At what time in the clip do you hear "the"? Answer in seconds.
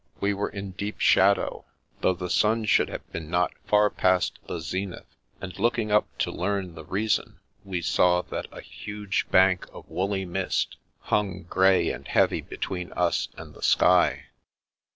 2.15-2.27, 4.47-4.59, 6.73-6.83, 11.45-11.47, 13.53-13.61